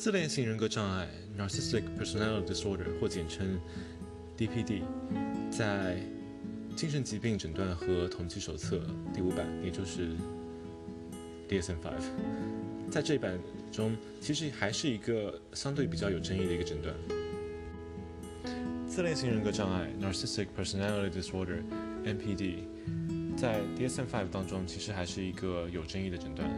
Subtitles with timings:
[0.00, 1.06] 自恋型人格障碍
[1.38, 3.60] （Narcissistic Personality Disorder） 或简称
[4.34, 4.80] DPD，
[5.50, 5.98] 在
[6.74, 8.76] 《精神疾病诊断和统计手册》
[9.14, 10.16] 第五版，也就是
[11.50, 12.00] DSM-5，
[12.90, 13.38] 在这一版
[13.70, 16.94] 中，其实还是一个相对比较有争议的一个诊断。
[18.88, 22.54] 自恋型人格障碍 （Narcissistic Personality Disorder，NPD）
[23.36, 26.48] 在 DSM-5 当中，其实还是一个有争议的诊断。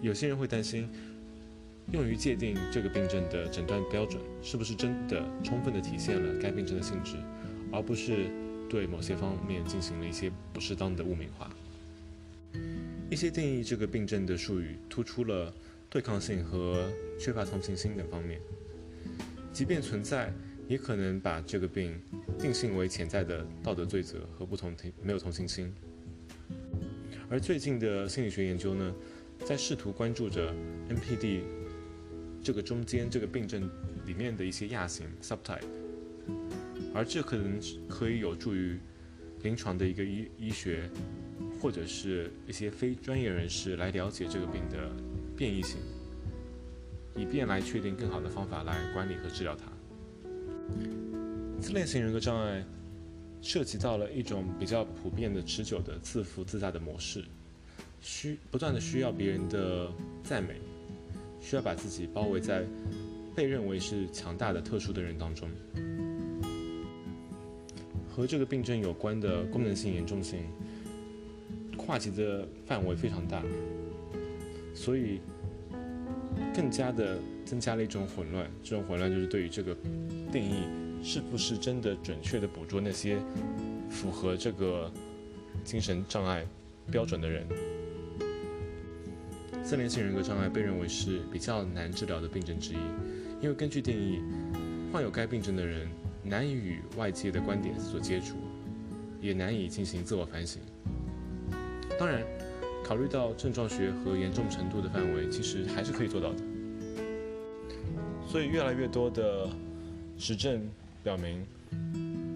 [0.00, 0.88] 有些人会担心。
[1.92, 7.16] 用于界定这个病症的诊断标准，是不是真的充分的体现了该病症的性质，
[7.72, 8.30] 而不是
[8.68, 11.50] 对某些方面进行了一些不适当的污名化？
[13.10, 15.52] 一些定义这个病症的术语突出了
[15.88, 18.40] 对抗性和缺乏同情心等方面，
[19.52, 20.32] 即便存在，
[20.68, 22.00] 也可能把这个病
[22.38, 25.74] 定性为潜在的道德罪责和不同情没有同情心。
[27.28, 28.94] 而最近的心理学研究呢，
[29.44, 30.54] 在试图关注着
[30.88, 31.59] NPD。
[32.42, 33.68] 这个中间这个病症
[34.06, 35.62] 里面的一些亚型 subtype，
[36.94, 38.78] 而这可能可以有助于
[39.42, 40.88] 临床的一个医医学
[41.60, 44.90] 或者是一些非专业人士来了解这个病的
[45.36, 45.78] 变异性，
[47.14, 49.70] 以便来确定更好的方法来管理和治疗它。
[51.60, 52.64] 自恋型人格障碍
[53.42, 57.22] 涉及到了一种比较普遍的持久的自负自大的模式，
[58.00, 60.58] 需不断的需要别人的赞美。
[61.40, 62.64] 需要把自己包围在
[63.34, 65.48] 被认为是强大的特殊的人当中。
[68.08, 70.40] 和这个病症有关的功能性严重性，
[71.76, 73.42] 跨级的范围非常大，
[74.74, 75.20] 所以
[76.54, 78.50] 更加的增加了一种混乱。
[78.62, 79.74] 这种混乱就是对于这个
[80.30, 80.64] 定义
[81.02, 83.18] 是不是真的准确的捕捉那些
[83.88, 84.90] 符合这个
[85.64, 86.44] 精神障碍
[86.90, 87.46] 标准的人。
[89.70, 92.76] 自恋性人格障碍被认为是比较难治疗的病症之一，
[93.40, 94.20] 因为根据定义，
[94.92, 95.88] 患有该病症的人
[96.24, 98.34] 难以与外界的观点所接触，
[99.20, 100.60] 也难以进行自我反省。
[102.00, 102.20] 当然，
[102.84, 106.38] 考虑到症状学和严重程度的范围，其实还是可以做到的。
[108.26, 109.48] 所以，越来越多的
[110.18, 110.68] 实证
[111.04, 111.46] 表明，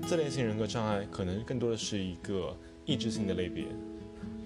[0.07, 2.57] 自恋性人格障碍可能更多的是一个
[2.87, 3.65] 抑制性的类别。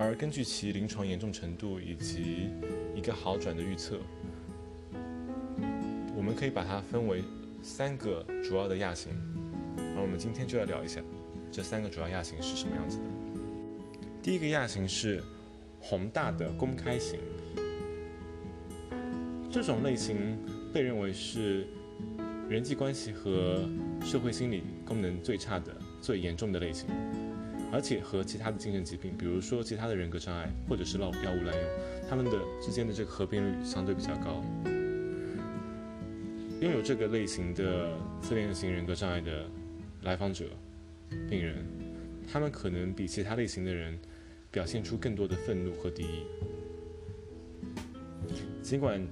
[0.00, 2.50] 而根据其临床严重程度以及
[2.98, 3.96] 一个好转的预测，
[6.16, 7.22] 我们可以把它分为
[7.62, 9.12] 三个主要的亚型。
[9.76, 11.00] 而我们今天就要聊一下
[11.48, 13.04] 这三个主要亚型是什么样子的。
[14.20, 15.22] 第一个亚型是
[15.78, 17.20] 宏大的公开型，
[19.48, 20.36] 这种类型
[20.74, 21.68] 被认为是
[22.48, 23.68] 人际关系和
[24.02, 26.88] 社会心理功能最差的、最严重的类型。
[27.70, 31.64] 而且和其他的精神疾病，比如说其他的人格障碍或者是药药物滥用，
[32.08, 34.42] 他们的之间的这个合并率相对比较高。
[36.60, 39.46] 拥有这个类型的自恋型人格障碍的
[40.02, 40.46] 来访者、
[41.28, 41.64] 病人，
[42.32, 43.98] 他们可能比其他类型的人
[44.50, 46.24] 表现出更多的愤怒和敌意。
[48.62, 49.06] 尽管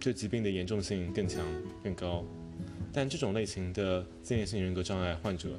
[0.00, 1.44] 这疾病的严重性更强、
[1.82, 2.24] 更高，
[2.92, 5.50] 但这种类型的自恋型人格障碍患者。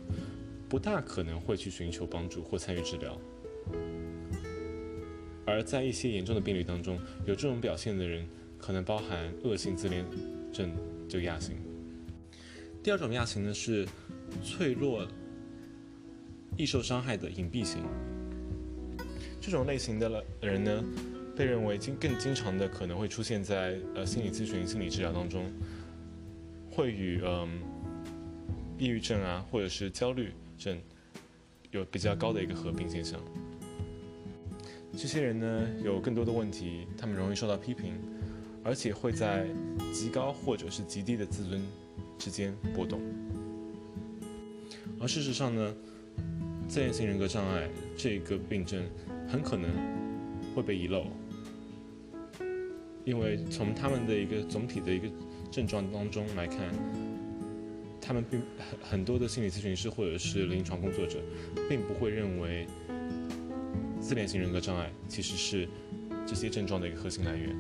[0.70, 3.18] 不大可能会去寻求帮助或参与治疗，
[5.46, 10.06] 而在一些严重的病例当中，有这种表现的人可能包含恶性自恋
[10.52, 10.76] 症
[11.08, 11.56] 这个亚型。
[12.84, 13.88] 第二种亚型呢是
[14.44, 15.08] 脆弱、
[16.58, 17.84] 易受伤害的隐蔽型。
[19.40, 20.84] 这种类型的人呢，
[21.34, 25.50] 被认为经更经常的可能会出现在呃心理咨询、心理治疗当中，
[26.70, 27.62] 会与嗯
[28.78, 30.34] 抑郁症啊或者是焦虑。
[30.58, 30.78] 症
[31.72, 33.20] 有比较高的一个合并现象。
[34.98, 37.94] 这些人呢有更多的问题，他们容易受到批评，
[38.64, 39.48] 而且会在
[39.94, 41.62] 极高或者是极低的自尊
[42.18, 43.00] 之间波动。
[45.00, 45.76] 而事实上呢，
[46.68, 48.84] 自恋型人格障碍这个病症
[49.28, 49.70] 很可能
[50.56, 51.06] 会被遗漏，
[53.06, 55.08] 因为从他们的一个总体的一个
[55.52, 57.07] 症状当中来看。
[58.00, 61.20] 他们并很很多的心理咨询师或者是临床工作者，
[61.70, 62.66] 并不会认为
[64.00, 65.68] 自恋型人格障碍其实是
[66.26, 67.56] 这些症状的一个核心来源。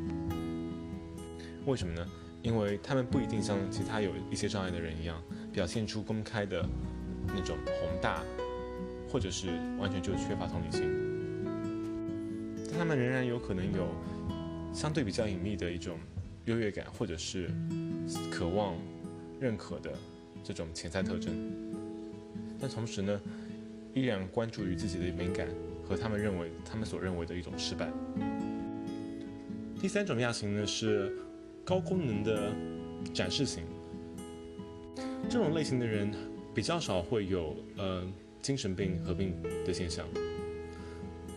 [1.65, 2.07] 为什么呢？
[2.43, 6.65] 因为他们不一定像其他有一些障碍的人一样，表现出公开的
[7.27, 8.23] 那种宏大，
[9.09, 9.47] 或者是
[9.77, 10.83] 完全就缺乏同理心。
[12.69, 13.89] 但他们仍然有可能有
[14.71, 15.99] 相对比较隐秘的一种
[16.45, 17.49] 优越感，或者是
[18.31, 18.75] 渴望
[19.41, 19.91] 认可的。
[20.47, 21.33] 这种潜在特征，
[22.57, 23.19] 但同时呢，
[23.93, 25.45] 依然关注于自己的敏感
[25.85, 27.91] 和他们认为他们所认为的一种失败。
[29.77, 31.13] 第三种亚型呢是
[31.65, 32.53] 高功能的
[33.13, 33.65] 展示型。
[35.29, 36.09] 这种类型的人
[36.55, 38.07] 比较少会有呃
[38.41, 39.35] 精神病合并
[39.65, 40.07] 的现象，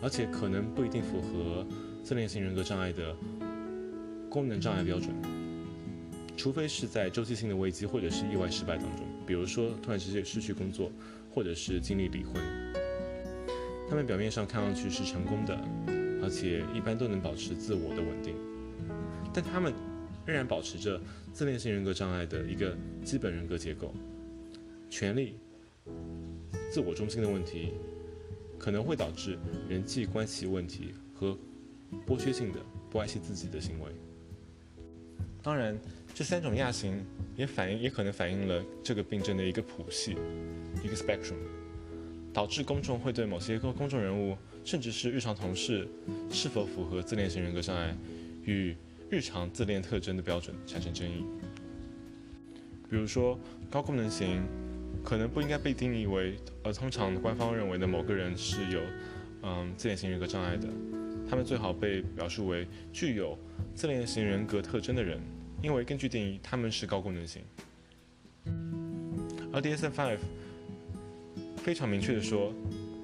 [0.01, 1.67] 而且可能不一定符合
[2.01, 3.13] 自恋型人格障碍的
[4.29, 5.13] 功能障碍标准，
[6.41, 10.91] 除非是在周期性的危机或者是意外失败当中，比如说突然之间失去工作，
[11.31, 12.33] 或者是经历离婚。
[13.87, 15.55] 他们表面上看上去是成功的，
[16.23, 18.33] 而且一般都能保持自我的稳定，
[19.31, 19.71] 但他们
[20.25, 20.99] 仍然保持着
[21.31, 23.93] 自恋性人格障碍的一个基本人格结构，
[24.89, 25.35] 权力、
[26.71, 27.75] 自我中心的问题，
[28.57, 29.37] 可能会导致
[29.69, 31.37] 人际关系问题和
[32.07, 32.59] 剥削性的
[32.89, 33.91] 不爱惜自己的行为。
[35.43, 35.75] 当然，
[36.13, 37.05] 这三种亚型
[37.35, 40.15] 也反映，也可能反映了这个病症的一个谱系，
[40.83, 41.37] 一个 spectrum。
[42.33, 45.85] 导致公众会对某些公公众人物，甚至是日常同事，
[46.29, 47.93] 是否符合自恋型人格障碍
[48.45, 48.73] 与
[49.09, 51.25] 日常自恋特征的标准产生争议。
[52.89, 53.37] 比如说，
[53.69, 54.41] 高功能型
[55.03, 58.79] 可能不应该被定义为，呃，通常官方认为的某个人是有，
[59.43, 60.69] 嗯，自恋型人格障碍的，
[61.29, 63.37] 他们最好被表述为具有
[63.75, 65.19] 自恋型人格特征的人，
[65.61, 67.41] 因为根据定义，他们是高功能型。
[69.53, 70.17] 而 DSM-5。
[71.57, 72.51] 非常明确的说，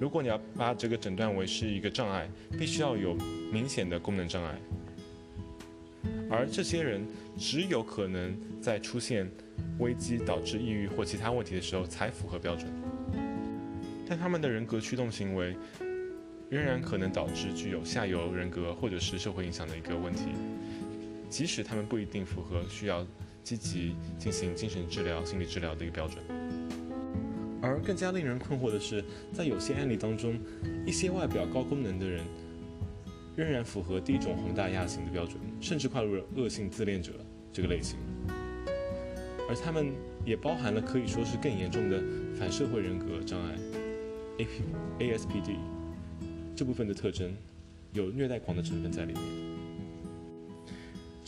[0.00, 2.28] 如果你要把这个诊断为是一个障碍，
[2.58, 3.14] 必须要有
[3.52, 4.58] 明显的功能障碍，
[6.28, 7.06] 而这些人
[7.38, 9.30] 只有可能在出现
[9.78, 12.68] 危机导致抑郁或其他问题的时候才符合标准，
[14.08, 15.56] 但他们的人格驱动行为
[16.50, 20.32] 仍然可能导致具有下游人格或者是社会影响的一个问题，
[21.28, 23.06] 即使他们不一定符合需要
[23.42, 26.22] 积极进行精神治疗、心理治疗的一个标准。
[27.60, 30.38] 而更加令人困惑的是，在有些案例当中，
[30.86, 32.24] 一些外表高功能的人
[33.36, 37.12] 仍然符合第一种宏大亚型的标准，甚至跨入了恶性自恋者
[37.52, 37.98] 这个类型。
[39.48, 39.92] 而他们
[40.24, 42.02] 也包含了可以说是更严重的
[42.38, 43.54] 反社会人格障碍
[44.38, 44.62] （A P
[45.00, 45.56] A S P D）
[46.54, 47.34] 这部分的特征，
[47.92, 49.47] 有虐待狂的成分在里面。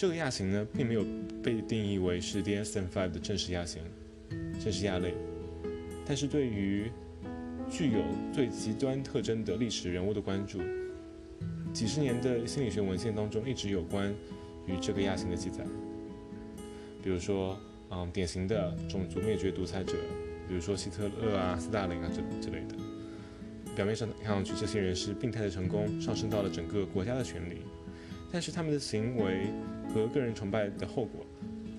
[0.00, 1.04] 这个亚型呢，并没有
[1.42, 3.82] 被定义为是 DSM-5 的正式亚型，
[4.58, 5.12] 正式亚类。
[6.06, 6.90] 但是对于
[7.70, 8.00] 具有
[8.32, 10.58] 最极端特征的历史人物的关注，
[11.74, 14.10] 几十年的心理学文献当中一直有关
[14.66, 15.66] 于这个亚型的记载。
[17.02, 17.60] 比如说，
[17.90, 19.92] 嗯，典型的种族灭绝独裁者，
[20.48, 22.74] 比如说希特勒啊、斯大林啊这之类的。
[23.76, 27.58] 表面上看上去，这些人是病态的成功上升到了整个国家的权力，
[28.32, 29.48] 但是他们的行为
[29.92, 31.26] 和个人崇拜的后果，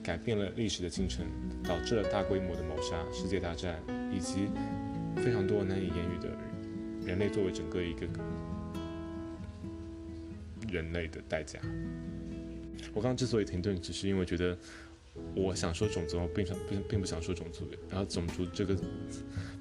[0.03, 1.25] 改变了历史的进程，
[1.63, 3.81] 导致了大规模的谋杀、世界大战。
[4.13, 4.49] 以及
[5.23, 6.29] 非常多难以言语的
[7.07, 8.05] 人类作为整个一个
[10.69, 11.57] 人类的代价。
[12.93, 14.57] 我刚刚之所以停顿，只是因为觉得
[15.33, 17.65] 我想说种族，并想并并不想说种族。
[17.89, 18.75] 然后种族这个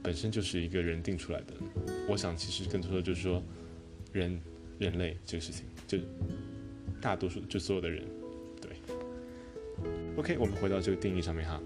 [0.02, 1.55] 本身就是一个人定出来的。
[2.08, 3.41] 我想其实更多的就是说
[4.12, 4.41] 人
[4.81, 5.97] 人类这个事情，就
[7.00, 8.05] 大多数就所有的人。
[10.17, 11.61] OK，我们回到这个定义上面哈。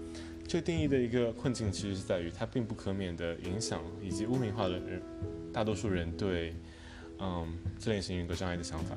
[0.47, 5.01] 这个定义的一个困境，其实是在于它并不可免的影响以及污名化了人
[5.51, 6.53] 大多数人对
[7.19, 8.95] 嗯自恋型人格障碍的想法，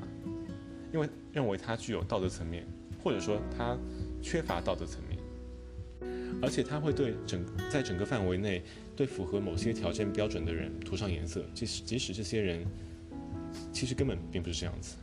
[0.92, 2.66] 因为认为它具有道德层面，
[3.02, 3.76] 或者说它
[4.20, 5.18] 缺乏道德层面，
[6.42, 8.62] 而且它会对整在整个范围内
[8.94, 12.66] 对符合某些条件标准的人涂上颜色，即使即使这些人
[13.72, 14.96] 其实根本并不是这样子。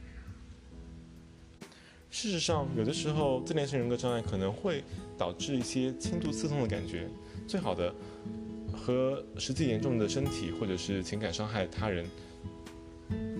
[2.17, 4.81] 事实上，有的时候自恋型人格障碍可能会
[5.17, 7.09] 导致一些轻度刺痛的感觉。
[7.45, 7.93] 最好的
[8.71, 12.05] 和实际严重的身体或者是情感伤害他人，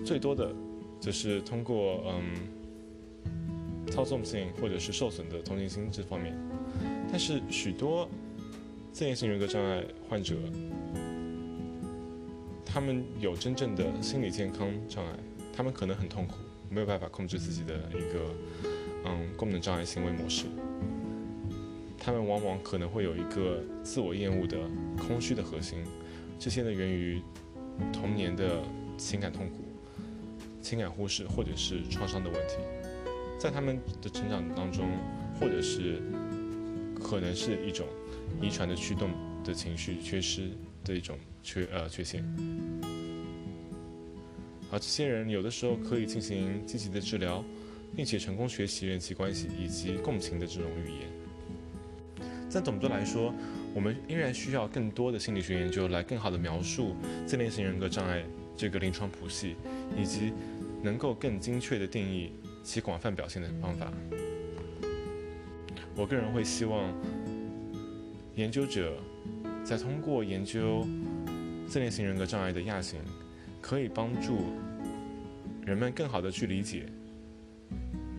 [0.04, 0.54] 最多的
[1.00, 6.36] 就是通过嗯操纵性或者是受损的同情心这方面。
[7.10, 8.06] 但是许多
[8.92, 10.36] 自恋型人格障碍患者，
[12.62, 15.18] 他们有真正的心理健康障碍，
[15.50, 16.34] 他们可能很痛苦。
[16.68, 18.34] 没有办法控制自己的一个
[19.04, 20.46] 嗯功能障碍行为模式，
[21.98, 24.58] 他们往往可能会有一个自我厌恶的
[24.96, 25.78] 空虚的核心，
[26.38, 27.22] 这些呢源于
[27.92, 28.62] 童年的
[28.96, 29.64] 情感痛苦、
[30.60, 32.56] 情感忽视或者是创伤的问题，
[33.38, 34.88] 在他们的成长当中，
[35.38, 36.00] 或者是
[37.02, 37.86] 可能是一种
[38.40, 39.10] 遗传的驱动
[39.44, 40.50] 的情绪缺失
[40.84, 42.24] 的一种缺呃缺陷。
[44.70, 47.44] 而这些人有的时候可以进行积极的治疗，
[47.94, 51.08] 并且成功学习人际关系以及共情的这种语言。
[52.52, 53.34] 但总的来说，
[53.74, 56.96] 我们依然需要更多的心理学研究来更好的描述
[57.26, 58.24] 自恋型人格障碍
[58.56, 59.56] 这个临床谱系，
[59.94, 60.32] 以及
[60.82, 62.32] 能够更精确的定义
[62.64, 63.92] 其广泛表现的方法。
[65.94, 66.92] 我个人会希望
[68.34, 68.96] 研究者
[69.62, 70.86] 在通过研究
[71.66, 73.00] 自恋型人格障碍的亚型，
[73.68, 74.44] 可以帮助
[75.64, 76.86] 人们更好的去理解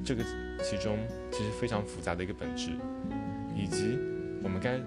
[0.04, 0.22] 这个
[0.62, 0.98] 其中
[1.32, 2.72] 其实非常复杂的一个本质，
[3.56, 3.98] 以及
[4.44, 4.78] 我们该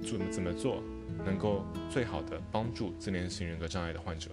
[0.00, 0.82] 怎么怎么做
[1.26, 4.30] 能够最好的帮助自恋型人格障碍的患者。